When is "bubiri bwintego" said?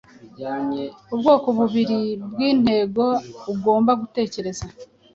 1.57-3.05